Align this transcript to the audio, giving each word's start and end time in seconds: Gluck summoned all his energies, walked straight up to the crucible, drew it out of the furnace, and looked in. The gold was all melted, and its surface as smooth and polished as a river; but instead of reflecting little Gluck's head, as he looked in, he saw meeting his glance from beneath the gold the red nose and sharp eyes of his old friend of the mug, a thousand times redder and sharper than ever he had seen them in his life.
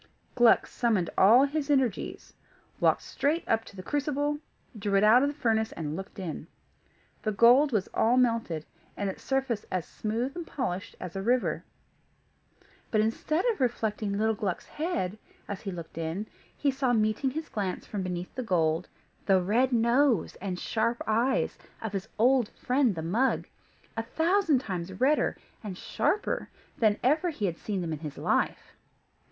Gluck 0.33 0.65
summoned 0.65 1.11
all 1.15 1.43
his 1.45 1.69
energies, 1.69 2.33
walked 2.79 3.03
straight 3.03 3.43
up 3.47 3.63
to 3.65 3.75
the 3.75 3.83
crucible, 3.83 4.39
drew 4.79 4.95
it 4.95 5.03
out 5.03 5.21
of 5.21 5.27
the 5.29 5.35
furnace, 5.39 5.71
and 5.73 5.95
looked 5.95 6.17
in. 6.17 6.47
The 7.21 7.31
gold 7.31 7.71
was 7.71 7.87
all 7.93 8.17
melted, 8.17 8.65
and 8.97 9.11
its 9.11 9.21
surface 9.21 9.63
as 9.69 9.85
smooth 9.85 10.35
and 10.35 10.47
polished 10.47 10.95
as 10.99 11.15
a 11.15 11.21
river; 11.21 11.63
but 12.89 12.99
instead 12.99 13.45
of 13.51 13.61
reflecting 13.61 14.17
little 14.17 14.33
Gluck's 14.33 14.65
head, 14.65 15.19
as 15.47 15.61
he 15.61 15.71
looked 15.71 15.99
in, 15.99 16.25
he 16.57 16.71
saw 16.71 16.93
meeting 16.93 17.29
his 17.29 17.47
glance 17.47 17.85
from 17.85 18.01
beneath 18.01 18.33
the 18.33 18.41
gold 18.41 18.87
the 19.27 19.39
red 19.39 19.71
nose 19.71 20.33
and 20.41 20.57
sharp 20.57 21.03
eyes 21.05 21.59
of 21.79 21.93
his 21.93 22.07
old 22.17 22.49
friend 22.59 22.89
of 22.89 22.95
the 22.95 23.01
mug, 23.03 23.45
a 23.95 24.01
thousand 24.01 24.61
times 24.61 24.99
redder 24.99 25.37
and 25.63 25.77
sharper 25.77 26.49
than 26.79 26.97
ever 27.03 27.29
he 27.29 27.45
had 27.45 27.59
seen 27.59 27.81
them 27.81 27.93
in 27.93 27.99
his 27.99 28.17
life. 28.17 28.73